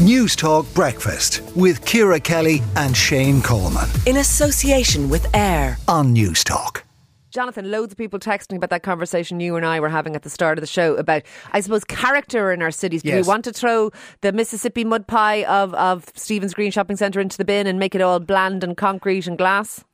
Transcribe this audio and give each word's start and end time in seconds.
Newstalk 0.00 0.72
Breakfast 0.74 1.42
with 1.54 1.84
Ciara 1.84 2.18
Kelly 2.18 2.62
and 2.76 2.96
Shane 2.96 3.42
Coleman 3.42 3.86
in 4.06 4.16
association 4.16 5.10
with 5.10 5.26
AIR 5.36 5.76
on 5.88 6.14
Newstalk. 6.14 6.84
Jonathan, 7.30 7.70
loads 7.70 7.92
of 7.92 7.98
people 7.98 8.18
texting 8.18 8.56
about 8.56 8.70
that 8.70 8.82
conversation 8.82 9.40
you 9.40 9.56
and 9.56 9.66
I 9.66 9.78
were 9.78 9.90
having 9.90 10.16
at 10.16 10.22
the 10.22 10.30
start 10.30 10.56
of 10.56 10.62
the 10.62 10.66
show 10.66 10.94
about, 10.94 11.22
I 11.52 11.60
suppose, 11.60 11.84
character 11.84 12.50
in 12.50 12.62
our 12.62 12.70
cities. 12.70 13.02
Do 13.02 13.10
Yes. 13.10 13.26
we 13.26 13.28
want 13.28 13.44
to 13.44 13.52
throw 13.52 13.90
the 14.22 14.32
Mississippi 14.32 14.84
mud 14.84 15.06
pie 15.06 15.44
of, 15.44 15.74
of 15.74 16.06
Stephen's 16.14 16.54
Green 16.54 16.70
Shopping 16.70 16.96
Centre 16.96 17.20
into 17.20 17.36
the 17.36 17.44
bin 17.44 17.66
and 17.66 17.78
make 17.78 17.94
it 17.94 18.00
all 18.00 18.20
bland 18.20 18.64
and 18.64 18.78
concrete 18.78 19.26
and 19.26 19.36
glass? 19.36 19.84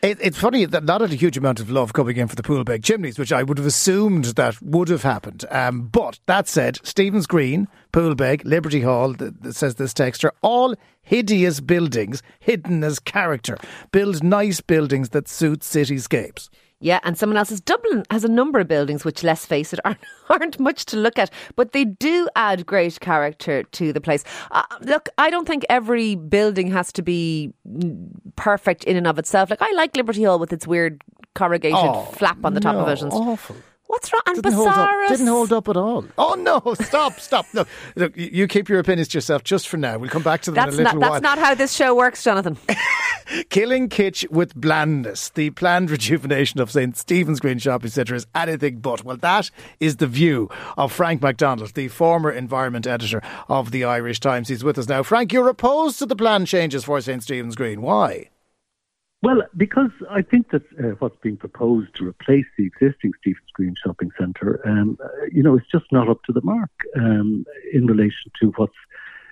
It, 0.00 0.18
it's 0.20 0.38
funny 0.38 0.64
that 0.64 0.84
not 0.84 1.02
a 1.02 1.08
huge 1.08 1.36
amount 1.36 1.58
of 1.58 1.70
love 1.70 1.92
coming 1.92 2.16
in 2.18 2.28
for 2.28 2.36
the 2.36 2.42
Poolbeg 2.44 2.84
chimneys, 2.84 3.18
which 3.18 3.32
I 3.32 3.42
would 3.42 3.58
have 3.58 3.66
assumed 3.66 4.26
that 4.26 4.62
would 4.62 4.88
have 4.90 5.02
happened. 5.02 5.44
Um, 5.50 5.88
but 5.88 6.20
that 6.26 6.46
said, 6.46 6.78
Stephen's 6.84 7.26
Green, 7.26 7.66
Poolbeg, 7.92 8.44
Liberty 8.44 8.82
Hall, 8.82 9.12
th- 9.14 9.32
th- 9.42 9.54
says 9.56 9.74
this 9.74 9.92
texter, 9.92 10.30
all 10.40 10.76
hideous 11.02 11.58
buildings 11.58 12.22
hidden 12.38 12.84
as 12.84 13.00
character. 13.00 13.58
Build 13.90 14.22
nice 14.22 14.60
buildings 14.60 15.08
that 15.08 15.26
suit 15.26 15.60
cityscapes. 15.60 16.48
Yeah, 16.80 17.00
and 17.02 17.18
someone 17.18 17.36
else's 17.36 17.60
Dublin 17.60 18.04
has 18.10 18.22
a 18.22 18.28
number 18.28 18.60
of 18.60 18.68
buildings 18.68 19.04
which, 19.04 19.24
let's 19.24 19.44
face 19.44 19.72
it, 19.72 19.80
aren't, 19.84 19.98
aren't 20.30 20.60
much 20.60 20.84
to 20.86 20.96
look 20.96 21.18
at, 21.18 21.30
but 21.56 21.72
they 21.72 21.84
do 21.84 22.28
add 22.36 22.66
great 22.66 23.00
character 23.00 23.64
to 23.64 23.92
the 23.92 24.00
place. 24.00 24.22
Uh, 24.52 24.62
look, 24.82 25.08
I 25.18 25.28
don't 25.30 25.46
think 25.46 25.64
every 25.68 26.14
building 26.14 26.70
has 26.70 26.92
to 26.92 27.02
be 27.02 27.52
perfect 28.36 28.84
in 28.84 28.96
and 28.96 29.06
of 29.06 29.18
itself. 29.18 29.50
Like 29.50 29.62
I 29.62 29.72
like 29.72 29.96
Liberty 29.96 30.22
Hall 30.22 30.38
with 30.38 30.52
its 30.52 30.66
weird 30.66 31.02
corrugated 31.34 31.78
Oh, 31.78 32.02
flap 32.12 32.38
on 32.44 32.54
the 32.54 32.60
top 32.60 32.76
of 32.76 32.86
no, 32.86 32.92
it. 32.92 33.02
And 33.02 33.12
awful. 33.12 33.56
What's 33.88 34.12
wrong? 34.12 34.20
And 34.26 34.36
Didn't 34.36 34.52
hold, 34.52 34.68
up, 34.68 34.90
didn't 35.08 35.26
hold 35.28 35.52
up 35.52 35.66
at 35.68 35.76
all. 35.76 36.04
Oh 36.18 36.34
no! 36.34 36.74
Stop! 36.74 37.18
Stop! 37.20 37.46
No, 37.54 37.64
look, 37.96 38.14
you 38.18 38.28
you 38.30 38.46
keep 38.46 38.68
your 38.68 38.78
opinions 38.80 39.08
to 39.08 39.16
yourself 39.16 39.44
just 39.44 39.66
for 39.66 39.78
now. 39.78 39.96
We'll 39.96 40.10
come 40.10 40.22
back 40.22 40.42
to 40.42 40.50
them 40.50 40.56
That's 40.56 40.76
in 40.76 40.82
a 40.82 40.84
little 40.84 41.00
not, 41.00 41.10
while. 41.10 41.20
that's 41.20 41.36
not 41.36 41.38
how 41.44 41.54
this 41.54 41.72
show 41.72 41.94
works, 41.94 42.22
Jonathan. 42.22 42.58
Killing 43.50 43.88
kitsch 43.88 44.28
with 44.30 44.54
blandness. 44.54 45.30
The 45.30 45.50
planned 45.50 45.90
rejuvenation 45.90 46.60
of 46.60 46.70
St. 46.70 46.96
Stephen's 46.96 47.40
Green 47.40 47.58
Shopping 47.58 47.90
Centre 47.90 48.14
is 48.14 48.26
anything 48.34 48.78
but. 48.78 49.04
Well, 49.04 49.16
that 49.18 49.50
is 49.80 49.96
the 49.96 50.06
view 50.06 50.48
of 50.76 50.92
Frank 50.92 51.20
McDonald, 51.22 51.74
the 51.74 51.88
former 51.88 52.30
environment 52.30 52.86
editor 52.86 53.22
of 53.48 53.70
the 53.70 53.84
Irish 53.84 54.20
Times. 54.20 54.48
He's 54.48 54.64
with 54.64 54.78
us 54.78 54.88
now. 54.88 55.02
Frank, 55.02 55.32
you're 55.32 55.48
opposed 55.48 55.98
to 55.98 56.06
the 56.06 56.16
planned 56.16 56.46
changes 56.46 56.84
for 56.84 57.00
St. 57.00 57.22
Stephen's 57.22 57.56
Green. 57.56 57.82
Why? 57.82 58.30
Well, 59.20 59.42
because 59.56 59.90
I 60.08 60.22
think 60.22 60.50
that 60.52 60.62
uh, 60.78 60.94
what's 61.00 61.18
being 61.20 61.36
proposed 61.36 61.96
to 61.96 62.06
replace 62.06 62.46
the 62.56 62.64
existing 62.64 63.12
Stephen's 63.20 63.50
Green 63.52 63.74
Shopping 63.84 64.10
Centre, 64.16 64.60
um, 64.64 64.96
uh, 65.02 65.08
you 65.32 65.42
know, 65.42 65.56
it's 65.56 65.66
just 65.72 65.86
not 65.90 66.08
up 66.08 66.22
to 66.24 66.32
the 66.32 66.40
mark 66.42 66.70
um, 66.96 67.44
in 67.72 67.86
relation 67.86 68.30
to 68.40 68.52
what's, 68.56 68.76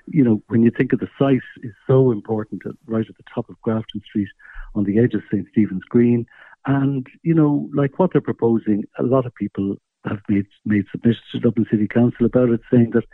you 0.06 0.24
know, 0.24 0.42
when 0.48 0.62
you 0.62 0.70
think 0.70 0.92
of 0.92 1.00
the 1.00 1.08
site 1.18 1.40
is 1.62 1.72
so 1.86 2.10
important, 2.10 2.62
at, 2.66 2.74
right 2.86 3.06
at 3.08 3.16
the 3.16 3.24
top 3.34 3.48
of 3.48 3.60
Grafton 3.62 4.02
Street, 4.04 4.28
on 4.74 4.84
the 4.84 4.98
edge 4.98 5.14
of 5.14 5.22
St 5.30 5.46
Stephen's 5.50 5.84
Green, 5.84 6.26
and 6.66 7.06
you 7.22 7.34
know, 7.34 7.68
like 7.74 7.98
what 7.98 8.12
they're 8.12 8.20
proposing, 8.20 8.84
a 8.98 9.02
lot 9.02 9.26
of 9.26 9.34
people 9.34 9.76
have 10.04 10.20
made 10.28 10.46
made 10.64 10.86
submissions 10.90 11.24
to 11.32 11.40
Dublin 11.40 11.66
City 11.70 11.88
Council 11.88 12.26
about 12.26 12.50
it, 12.50 12.60
saying 12.70 12.90
that 12.90 13.04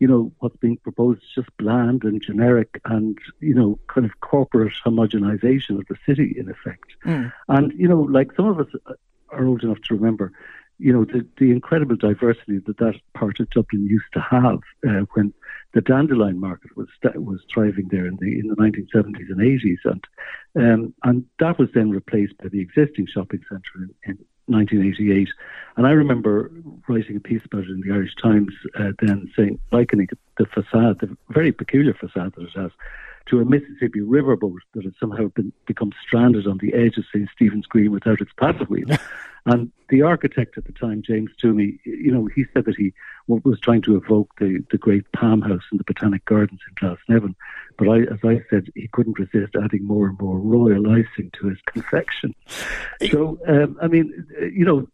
you 0.00 0.08
know, 0.08 0.32
what's 0.38 0.56
being 0.56 0.78
proposed 0.78 1.22
is 1.22 1.28
just 1.34 1.56
bland 1.58 2.04
and 2.04 2.22
generic 2.22 2.80
and, 2.86 3.18
you 3.40 3.54
know, 3.54 3.78
kind 3.88 4.06
of 4.06 4.18
corporate 4.20 4.72
homogenization 4.84 5.78
of 5.78 5.86
the 5.88 5.96
city 6.06 6.34
in 6.38 6.50
effect. 6.50 6.90
And, 7.48 7.72
you 7.76 7.86
know, 7.86 8.00
like 8.00 8.32
some 8.34 8.46
of 8.46 8.58
us 8.58 8.68
are 9.28 9.44
old 9.44 9.62
enough 9.62 9.80
to 9.82 9.94
remember, 9.94 10.32
you 10.78 10.90
know, 10.90 11.04
the, 11.04 11.26
the 11.36 11.50
incredible 11.50 11.96
diversity 11.96 12.58
that 12.66 12.78
that 12.78 12.94
part 13.12 13.40
of 13.40 13.50
Dublin 13.50 13.86
used 13.86 14.10
to 14.14 14.20
have 14.20 14.60
uh, 14.88 15.04
when 15.12 15.34
the 15.72 15.80
dandelion 15.80 16.40
market 16.40 16.76
was 16.76 16.88
was 17.14 17.40
thriving 17.52 17.88
there 17.88 18.06
in 18.06 18.16
the 18.20 18.38
in 18.38 18.48
the 18.48 18.56
1970s 18.56 19.30
and 19.30 19.38
80s, 19.38 19.78
and 19.84 20.04
um, 20.56 20.94
and 21.04 21.24
that 21.38 21.58
was 21.58 21.68
then 21.74 21.90
replaced 21.90 22.36
by 22.38 22.48
the 22.48 22.60
existing 22.60 23.06
shopping 23.06 23.40
centre 23.48 23.76
in, 23.76 23.94
in 24.04 24.18
1988. 24.46 25.28
And 25.76 25.86
I 25.86 25.92
remember 25.92 26.50
writing 26.88 27.16
a 27.16 27.20
piece 27.20 27.44
about 27.44 27.64
it 27.64 27.70
in 27.70 27.80
the 27.80 27.94
Irish 27.94 28.14
Times 28.20 28.52
uh, 28.78 28.92
then, 29.00 29.30
saying 29.36 29.58
likening 29.70 30.08
the 30.38 30.46
facade, 30.46 30.98
the 31.00 31.16
very 31.28 31.52
peculiar 31.52 31.94
facade 31.94 32.34
that 32.36 32.42
it 32.42 32.56
has, 32.56 32.72
to 33.30 33.40
a 33.40 33.44
Mississippi 33.44 34.00
riverboat 34.00 34.58
that 34.74 34.84
had 34.84 34.94
somehow 34.98 35.28
been 35.28 35.52
become 35.66 35.92
stranded 36.02 36.46
on 36.46 36.58
the 36.58 36.74
edge 36.74 36.98
of 36.98 37.04
St 37.12 37.28
Stephen's 37.34 37.66
Green 37.66 37.92
without 37.92 38.20
its 38.20 38.32
paddle 38.36 38.66
wheel. 38.68 38.88
and 39.46 39.70
the 39.88 40.02
architect 40.02 40.58
at 40.58 40.64
the 40.64 40.72
time, 40.72 41.02
James 41.02 41.30
Toomey, 41.38 41.78
you 41.84 42.10
know, 42.10 42.28
he 42.34 42.44
said 42.52 42.64
that 42.64 42.76
he 42.76 42.92
was 43.28 43.60
trying 43.60 43.82
to 43.82 43.96
evoke 43.96 44.30
the, 44.38 44.64
the 44.72 44.78
great 44.78 45.10
Palm 45.12 45.40
House 45.40 45.62
in 45.70 45.78
the 45.78 45.84
Botanic 45.84 46.24
Gardens 46.24 46.60
in 46.68 46.74
Glasnevin. 46.74 47.34
But 47.78 47.88
I, 47.88 48.00
as 48.00 48.18
I 48.24 48.42
said, 48.50 48.68
he 48.74 48.88
couldn't 48.92 49.18
resist 49.18 49.54
adding 49.62 49.84
more 49.84 50.08
and 50.08 50.18
more 50.20 50.38
royal 50.38 50.90
icing 50.90 51.30
to 51.40 51.48
his 51.48 51.58
confection. 51.66 52.34
So, 53.10 53.38
um, 53.46 53.78
I 53.80 53.86
mean, 53.86 54.26
you 54.52 54.64
know, 54.64 54.88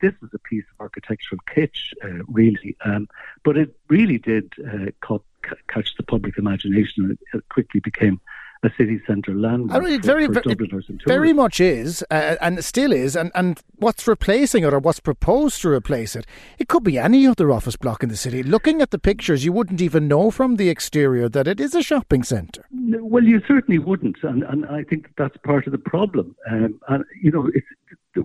this 0.00 0.14
is 0.22 0.30
a 0.32 0.38
piece 0.38 0.64
of 0.72 0.80
architectural 0.80 1.40
kitsch, 1.54 1.92
uh, 2.04 2.24
really, 2.28 2.76
um, 2.84 3.08
but 3.44 3.56
it 3.56 3.76
really 3.88 4.18
did 4.18 4.52
uh, 4.66 4.90
caught, 5.00 5.24
c- 5.48 5.56
catch 5.68 5.94
the 5.96 6.02
public 6.02 6.38
imagination, 6.38 7.04
and 7.04 7.12
it, 7.12 7.18
it 7.34 7.48
quickly 7.48 7.80
became 7.80 8.20
a 8.62 8.70
city 8.76 9.00
centre 9.06 9.34
landmark 9.34 9.80
I 9.80 9.84
mean, 9.84 9.94
it 9.94 10.04
very, 10.04 10.26
for 10.26 10.42
and 10.44 11.02
very 11.06 11.32
much 11.32 11.60
is, 11.60 12.04
uh, 12.10 12.36
and 12.42 12.62
still 12.62 12.92
is, 12.92 13.16
and, 13.16 13.30
and 13.34 13.60
what's 13.76 14.06
replacing 14.06 14.64
it 14.64 14.74
or 14.74 14.78
what's 14.78 15.00
proposed 15.00 15.62
to 15.62 15.70
replace 15.70 16.14
it, 16.14 16.26
it 16.58 16.68
could 16.68 16.84
be 16.84 16.98
any 16.98 17.26
other 17.26 17.50
office 17.50 17.76
block 17.76 18.02
in 18.02 18.10
the 18.10 18.16
city. 18.16 18.42
Looking 18.42 18.82
at 18.82 18.90
the 18.90 18.98
pictures, 18.98 19.44
you 19.44 19.52
wouldn't 19.52 19.80
even 19.80 20.08
know 20.08 20.30
from 20.30 20.56
the 20.56 20.68
exterior 20.68 21.28
that 21.30 21.48
it 21.48 21.58
is 21.58 21.74
a 21.74 21.82
shopping 21.82 22.22
centre. 22.22 22.66
No, 22.70 23.02
Well, 23.02 23.24
you 23.24 23.40
certainly 23.48 23.78
wouldn't, 23.78 24.16
and, 24.22 24.42
and 24.42 24.66
I 24.66 24.84
think 24.84 25.04
that 25.04 25.16
that's 25.16 25.36
part 25.38 25.66
of 25.66 25.72
the 25.72 25.78
problem. 25.78 26.36
Um, 26.50 26.78
and 26.88 27.04
you 27.22 27.30
know, 27.30 27.50
it's, 27.54 27.66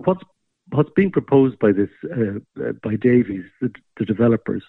what's 0.04 0.22
what's 0.70 0.90
being 0.96 1.12
proposed 1.12 1.58
by 1.58 1.72
this 1.72 1.90
uh, 2.04 2.40
uh, 2.62 2.72
by 2.82 2.96
Davies, 2.96 3.44
the, 3.60 3.72
the 3.98 4.04
developers, 4.04 4.64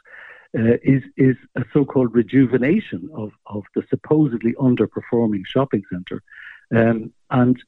uh, 0.58 0.78
is 0.84 1.04
is 1.18 1.36
a 1.56 1.64
so-called 1.74 2.14
rejuvenation 2.14 3.10
of 3.14 3.32
of 3.46 3.64
the 3.76 3.84
supposedly 3.90 4.54
underperforming 4.54 5.46
shopping 5.46 5.84
centre, 5.92 6.22
um, 6.76 7.12
and 7.32 7.64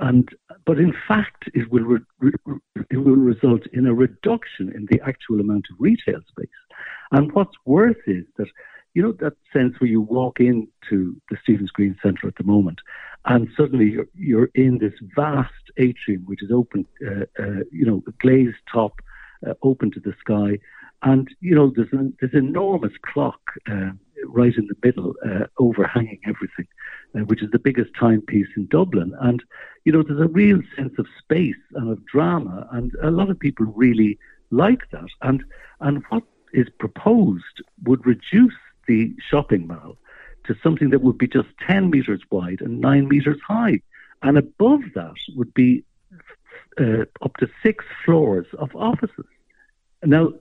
and 0.00 0.28
but 0.64 0.78
in 0.78 0.94
fact, 1.08 1.48
it 1.54 1.70
will 1.70 1.84
re- 1.84 2.00
re- 2.46 2.60
it 2.90 2.98
will 2.98 3.16
result 3.16 3.66
in 3.72 3.86
a 3.86 3.94
reduction 3.94 4.72
in 4.74 4.86
the 4.90 5.00
actual 5.04 5.40
amount 5.40 5.66
of 5.70 5.76
retail 5.78 6.20
space. 6.28 6.48
And 7.10 7.32
what's 7.32 7.56
worse 7.64 8.02
is 8.06 8.24
that 8.36 8.48
you 8.94 9.02
know 9.02 9.12
that 9.12 9.34
sense 9.52 9.80
where 9.80 9.90
you 9.90 10.00
walk 10.00 10.40
into 10.40 11.16
the 11.30 11.36
Stephen's 11.42 11.70
Green 11.70 11.96
Centre 12.02 12.28
at 12.28 12.36
the 12.36 12.44
moment, 12.44 12.80
and 13.24 13.48
suddenly 13.56 13.90
you're, 13.90 14.08
you're 14.14 14.50
in 14.54 14.78
this 14.78 14.94
vast 15.14 15.52
atrium 15.76 16.22
which 16.26 16.42
is 16.42 16.50
open, 16.50 16.86
uh, 17.06 17.24
uh, 17.38 17.62
you 17.70 17.84
know, 17.84 18.02
glazed 18.20 18.56
top, 18.70 19.00
uh, 19.46 19.54
open 19.62 19.90
to 19.92 20.00
the 20.00 20.14
sky, 20.20 20.58
and 21.02 21.28
you 21.40 21.54
know 21.54 21.72
there's 21.74 21.92
an 21.92 22.16
this 22.20 22.32
enormous 22.32 22.92
clock 23.02 23.40
uh, 23.70 23.90
right 24.26 24.54
in 24.56 24.66
the 24.66 24.76
middle, 24.84 25.14
uh, 25.26 25.46
overhanging 25.58 26.20
everything, 26.24 26.66
uh, 27.16 27.20
which 27.20 27.42
is 27.42 27.50
the 27.50 27.58
biggest 27.58 27.90
timepiece 27.98 28.48
in 28.56 28.66
Dublin, 28.66 29.14
and 29.20 29.42
you 29.84 29.92
know 29.92 30.02
there's 30.02 30.20
a 30.20 30.28
real 30.28 30.60
sense 30.76 30.94
of 30.98 31.06
space 31.18 31.62
and 31.74 31.90
of 31.90 32.04
drama, 32.06 32.68
and 32.72 32.92
a 33.02 33.10
lot 33.10 33.30
of 33.30 33.38
people 33.38 33.66
really 33.66 34.18
like 34.50 34.90
that, 34.90 35.08
and 35.22 35.42
and 35.80 36.02
what 36.08 36.22
is 36.52 36.68
proposed 36.78 37.62
would 37.84 38.04
reduce 38.06 38.54
the 38.86 39.14
shopping 39.30 39.66
mall 39.66 39.96
to 40.44 40.56
something 40.62 40.90
that 40.90 41.02
would 41.02 41.18
be 41.18 41.28
just 41.28 41.48
10 41.66 41.90
metres 41.90 42.20
wide 42.30 42.60
and 42.60 42.80
9 42.80 43.08
metres 43.08 43.38
high. 43.46 43.80
And 44.22 44.36
above 44.36 44.80
that 44.94 45.14
would 45.36 45.54
be 45.54 45.84
uh, 46.80 47.04
up 47.22 47.36
to 47.38 47.48
six 47.62 47.84
floors 48.04 48.46
of 48.58 48.74
offices. 48.74 49.26
Now, 50.04 50.32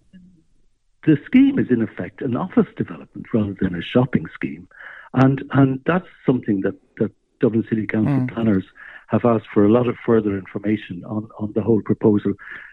the 1.05 1.17
scheme 1.25 1.57
is 1.57 1.69
in 1.69 1.81
effect 1.81 2.21
an 2.21 2.35
office 2.35 2.67
development 2.75 3.27
rather 3.33 3.55
than 3.59 3.75
a 3.75 3.81
shopping 3.81 4.25
scheme. 4.33 4.67
And, 5.13 5.43
and 5.51 5.81
that's 5.85 6.07
something 6.25 6.61
that, 6.61 6.75
that 6.97 7.11
Dublin 7.39 7.65
City 7.67 7.87
Council 7.87 8.19
hmm. 8.19 8.27
planners 8.27 8.65
have 9.11 9.25
asked 9.25 9.47
for 9.53 9.65
a 9.65 9.69
lot 9.71 9.87
of 9.87 9.95
further 10.05 10.37
information 10.37 11.03
on, 11.05 11.27
on 11.37 11.51
the 11.53 11.61
whole 11.61 11.81
proposal 11.81 12.31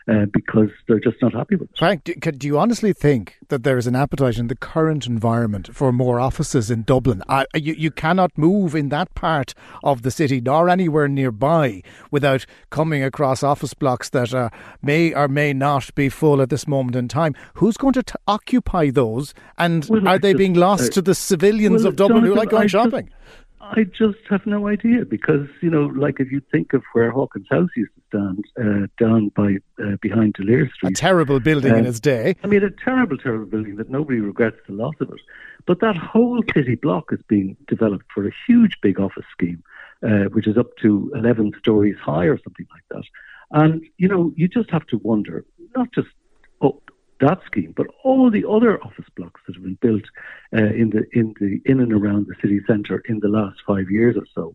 uh, 0.09 0.25
because 0.33 0.69
they're 0.87 1.01
just 1.01 1.17
not 1.21 1.35
happy 1.35 1.57
with 1.57 1.69
it. 1.69 1.77
Frank, 1.77 2.05
do, 2.05 2.15
do 2.15 2.47
you 2.47 2.57
honestly 2.59 2.93
think 2.93 3.39
that 3.49 3.65
there 3.65 3.77
is 3.77 3.89
an 3.89 3.97
appetite 3.97 4.39
in 4.39 4.47
the 4.47 4.55
current 4.55 5.05
environment 5.07 5.75
for 5.75 5.93
more 5.93 6.21
offices 6.21 6.71
in 6.71 6.85
Dublin? 6.85 7.23
I, 7.29 7.45
you, 7.55 7.75
you 7.75 7.91
cannot 7.91 8.39
move 8.39 8.77
in 8.77 8.89
that 8.91 9.13
part 9.17 9.53
of 9.83 10.03
the 10.03 10.13
city 10.13 10.41
nor 10.41 10.69
anywhere 10.69 11.09
nearby 11.09 11.83
without 12.13 12.47
coming 12.71 13.03
across 13.03 13.43
office 13.43 13.75
blocks 13.75 14.09
that 14.11 14.33
uh, 14.33 14.51
may 14.81 15.13
or 15.13 15.27
may 15.27 15.53
not 15.53 15.93
be 15.97 16.09
full 16.09 16.41
at 16.41 16.51
this 16.51 16.69
moment 16.69 16.95
in 16.95 17.09
time. 17.09 17.35
Who's 17.55 17.77
going 17.77 17.95
to 17.95 18.05
t- 18.05 18.15
occupy 18.29 18.91
those? 18.91 19.35
And 19.59 19.85
Well, 19.91 20.07
are 20.07 20.21
they 20.21 20.33
just, 20.33 20.39
being 20.39 20.55
lost 20.55 20.93
uh, 20.93 20.95
to 20.95 21.03
the 21.03 21.17
civilians 21.17 21.83
well, 21.83 21.89
of 21.89 21.97
Dublin 21.97 22.23
who 22.23 22.35
Jonathan, 22.35 22.39
like 22.39 22.51
going 22.51 22.63
I 22.63 22.67
just- 22.67 22.85
shopping? 22.85 23.11
I 23.71 23.85
just 23.85 24.19
have 24.31 24.47
no 24.47 24.69
idea 24.69 25.05
because 25.05 25.47
you 25.61 25.71
know, 25.71 25.87
like 25.87 26.21
if 26.21 26.31
you 26.31 26.41
think 26.51 26.73
of 26.73 26.83
where 26.93 27.11
Hawkins 27.11 27.47
House 27.51 27.69
used 27.77 27.93
to 27.95 28.03
stand, 28.09 28.45
uh, 28.59 28.87
down 28.99 29.29
by 29.29 29.57
uh, 29.83 29.97
behind 30.01 30.35
D'Olier 30.35 30.71
Street, 30.71 30.93
a 30.93 30.95
terrible 30.95 31.41
building 31.41 31.77
in 31.77 31.87
its 31.87 32.01
day. 32.01 32.37
I 32.43 32.47
mean, 32.47 32.65
a 32.65 32.71
terrible, 32.71 33.19
terrible 33.19 33.47
building 33.47 33.77
that 33.77 33.91
nobody 33.91 34.21
regrets 34.21 34.57
the 34.67 34.75
loss 34.75 34.95
of 35.01 35.11
it. 35.11 35.21
But 35.67 35.81
that 35.81 35.97
whole 35.97 36.43
city 36.55 36.77
block 36.77 37.13
is 37.13 37.21
being 37.29 37.57
developed 37.67 38.07
for 38.15 38.27
a 38.27 38.33
huge, 38.47 38.79
big 38.83 38.99
office 38.99 39.27
scheme, 39.33 39.63
uh, 40.03 40.31
which 40.33 40.47
is 40.47 40.57
up 40.57 40.77
to 40.83 41.13
eleven 41.15 41.53
stories 41.59 41.97
high 42.03 42.25
or 42.25 42.39
something 42.43 42.67
like 42.73 42.85
that. 42.91 43.05
And 43.51 43.83
you 43.99 44.09
know, 44.09 44.33
you 44.37 44.49
just 44.49 44.71
have 44.71 44.87
to 44.89 44.99
wonder, 44.99 45.45
not 45.77 45.93
just 45.93 46.09
oh, 46.63 46.81
that 47.21 47.41
scheme, 47.47 47.75
but 47.77 47.87
all 48.03 48.31
the 48.31 48.49
other 48.49 48.83
office 48.83 49.07
blocks 49.17 49.28
been 49.69 49.91
built 49.91 50.05
uh, 50.57 50.73
in 50.75 50.91
the 50.91 51.05
in 51.13 51.35
the 51.41 51.61
in 51.65 51.81
and 51.81 51.93
around 51.93 52.27
the 52.27 52.35
city 52.41 52.61
centre 52.67 53.03
in 53.09 53.21
the 53.21 53.29
last 53.29 53.59
five 53.67 53.91
years 53.91 54.17
or 54.17 54.27
so. 54.35 54.55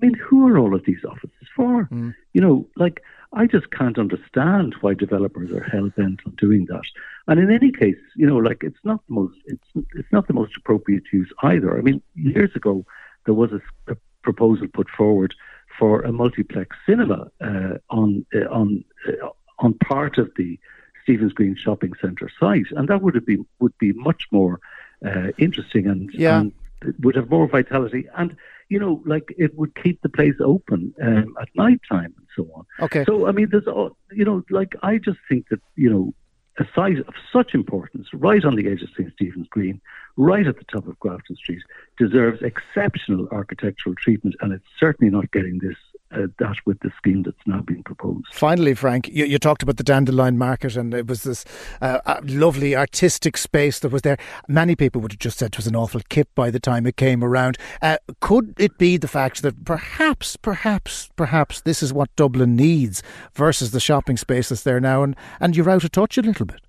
I 0.00 0.06
mean, 0.06 0.14
who 0.14 0.48
are 0.48 0.58
all 0.58 0.74
of 0.74 0.84
these 0.84 1.04
offices 1.08 1.48
for? 1.54 1.84
Mm. 1.92 2.14
You 2.32 2.40
know, 2.40 2.68
like 2.76 3.02
I 3.32 3.46
just 3.46 3.70
can't 3.70 3.98
understand 3.98 4.74
why 4.80 4.94
developers 4.94 5.50
are 5.52 5.62
hell 5.62 5.90
bent 5.96 6.20
on 6.26 6.34
doing 6.36 6.66
that. 6.66 6.82
And 7.28 7.38
in 7.38 7.50
any 7.52 7.70
case, 7.70 8.02
you 8.16 8.26
know, 8.26 8.36
like 8.36 8.62
it's 8.62 8.84
not 8.84 9.00
the 9.08 9.14
most 9.14 9.36
it's 9.46 9.86
it's 9.94 10.12
not 10.12 10.26
the 10.26 10.34
most 10.34 10.56
appropriate 10.56 11.04
use 11.12 11.32
either. 11.42 11.78
I 11.78 11.82
mean, 11.82 12.02
years 12.14 12.50
ago 12.54 12.84
there 13.26 13.34
was 13.34 13.52
a, 13.52 13.92
a 13.92 13.96
proposal 14.22 14.68
put 14.72 14.88
forward 14.90 15.34
for 15.78 16.02
a 16.02 16.12
multiplex 16.12 16.76
cinema 16.86 17.30
uh, 17.40 17.78
on 17.90 18.26
uh, 18.34 18.48
on 18.50 18.84
uh, 19.08 19.28
on 19.58 19.74
part 19.74 20.18
of 20.18 20.30
the 20.36 20.58
Stephen's 21.02 21.32
Green 21.32 21.56
shopping 21.56 21.92
centre 22.00 22.30
site, 22.38 22.70
and 22.70 22.88
that 22.88 23.02
would 23.02 23.14
have 23.14 23.26
been 23.26 23.46
would 23.60 23.76
be 23.78 23.92
much 23.92 24.26
more 24.30 24.60
uh, 25.04 25.28
interesting 25.38 25.86
and, 25.86 26.10
yeah. 26.12 26.40
and, 26.40 26.52
would 27.00 27.14
have 27.14 27.30
more 27.30 27.46
vitality, 27.46 28.08
and 28.16 28.36
you 28.68 28.78
know, 28.78 29.02
like 29.06 29.32
it 29.38 29.56
would 29.56 29.74
keep 29.80 30.00
the 30.02 30.08
place 30.08 30.34
open 30.40 30.92
um, 31.00 31.36
at 31.40 31.48
night 31.54 31.80
time 31.88 32.12
and 32.16 32.26
so 32.34 32.50
on. 32.54 32.64
Okay. 32.80 33.04
So 33.04 33.28
I 33.28 33.32
mean, 33.32 33.48
there's 33.50 33.68
all 33.68 33.96
you 34.10 34.24
know, 34.24 34.42
like 34.50 34.74
I 34.82 34.98
just 34.98 35.18
think 35.28 35.48
that 35.50 35.60
you 35.76 35.90
know 35.90 36.14
a 36.58 36.66
site 36.74 36.98
of 36.98 37.14
such 37.32 37.54
importance, 37.54 38.08
right 38.12 38.44
on 38.44 38.56
the 38.56 38.68
edge 38.68 38.82
of 38.82 38.90
St. 38.90 39.12
Stephen's 39.12 39.48
Green, 39.48 39.80
right 40.16 40.46
at 40.46 40.56
the 40.56 40.64
top 40.64 40.86
of 40.86 40.98
Grafton 40.98 41.36
Street, 41.36 41.62
deserves 41.98 42.42
exceptional 42.42 43.28
architectural 43.30 43.94
treatment, 43.94 44.36
and 44.40 44.52
it's 44.52 44.66
certainly 44.78 45.10
not 45.10 45.30
getting 45.32 45.58
this 45.58 45.76
uh, 46.14 46.26
that 46.38 46.56
with 46.66 46.78
the 46.80 46.90
scheme 46.96 47.22
that's 47.22 47.36
now 47.46 47.60
being 47.60 47.82
proposed. 47.82 48.26
Finally, 48.32 48.74
Frank, 48.74 49.08
you, 49.08 49.24
you 49.24 49.38
talked 49.38 49.62
about 49.62 49.76
the 49.76 49.82
Dandelion 49.82 50.38
Market, 50.38 50.76
and 50.76 50.92
it 50.94 51.06
was 51.06 51.22
this 51.22 51.44
uh, 51.80 52.20
lovely 52.24 52.76
artistic 52.76 53.36
space 53.36 53.78
that 53.80 53.90
was 53.90 54.02
there. 54.02 54.18
Many 54.48 54.76
people 54.76 55.00
would 55.00 55.12
have 55.12 55.18
just 55.18 55.38
said 55.38 55.52
it 55.52 55.56
was 55.56 55.66
an 55.66 55.76
awful 55.76 56.00
kip 56.08 56.28
by 56.34 56.50
the 56.50 56.60
time 56.60 56.86
it 56.86 56.96
came 56.96 57.24
around. 57.24 57.58
Uh, 57.80 57.96
could 58.20 58.54
it 58.58 58.78
be 58.78 58.96
the 58.96 59.08
fact 59.08 59.42
that 59.42 59.64
perhaps, 59.64 60.36
perhaps, 60.36 61.10
perhaps 61.16 61.60
this 61.60 61.82
is 61.82 61.92
what 61.92 62.14
Dublin 62.16 62.56
needs 62.56 63.02
versus 63.34 63.70
the 63.70 63.80
shopping 63.80 64.16
space 64.16 64.48
that's 64.48 64.62
there 64.62 64.80
now, 64.80 65.02
and, 65.02 65.16
and 65.40 65.56
you're 65.56 65.70
out 65.70 65.84
of 65.84 65.92
touch 65.92 66.18
a 66.18 66.22
little 66.22 66.46
bit? 66.46 66.60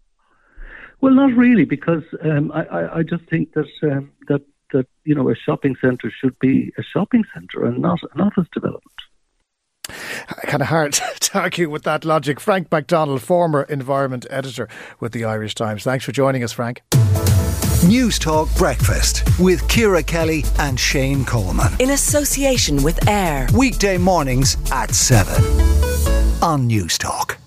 Well, 1.01 1.13
not 1.13 1.35
really, 1.35 1.65
because 1.65 2.03
um, 2.23 2.51
I, 2.53 2.63
I, 2.63 2.97
I, 2.99 3.03
just 3.03 3.25
think 3.29 3.53
that 3.53 3.67
um, 3.83 4.09
that 4.29 4.41
that 4.71 4.87
you 5.03 5.13
know 5.13 5.29
a 5.29 5.35
shopping 5.35 5.75
centre 5.81 6.09
should 6.09 6.39
be 6.39 6.71
a 6.77 6.83
shopping 6.83 7.25
centre 7.33 7.65
and 7.65 7.79
not 7.79 7.99
an 8.13 8.21
office 8.21 8.47
development 8.53 9.01
kind 10.43 10.61
of 10.61 10.67
hard 10.67 10.93
to 11.19 11.39
argue 11.39 11.69
with 11.69 11.83
that 11.83 12.05
logic. 12.05 12.39
Frank 12.39 12.71
McDonald, 12.71 13.21
former 13.21 13.63
environment 13.63 14.25
editor 14.29 14.67
with 14.99 15.11
the 15.11 15.25
Irish 15.25 15.55
Times. 15.55 15.83
Thanks 15.83 16.05
for 16.05 16.11
joining 16.11 16.43
us, 16.43 16.51
Frank. 16.51 16.81
Newstalk 17.83 18.55
Breakfast 18.57 19.23
with 19.39 19.67
Ciara 19.67 20.03
Kelly 20.03 20.45
and 20.57 20.79
Shane 20.79 21.25
Coleman. 21.25 21.73
In 21.79 21.89
association 21.89 22.81
with 22.81 23.07
AIR. 23.09 23.47
Weekday 23.53 23.97
mornings 23.97 24.55
at 24.71 24.95
7 24.95 25.35
on 26.41 26.69
Newstalk. 26.69 27.42